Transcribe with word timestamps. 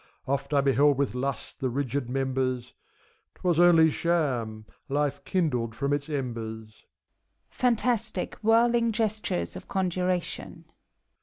Oft 0.27 0.51
I 0.51 0.61
beheld 0.61 0.97
with 0.97 1.13
lust 1.13 1.59
the 1.59 1.69
rigid 1.69 2.09
members: 2.09 2.73
'T 3.35 3.41
was 3.43 3.59
only 3.59 3.91
sham; 3.91 4.65
Life 4.89 5.23
kindled 5.25 5.75
from 5.75 5.93
its 5.93 6.09
embers. 6.09 6.85
(Fantastic, 7.51 8.33
whirling 8.41 8.91
gestures 8.93 9.55
of 9.55 9.67
conjuration.) 9.67 10.65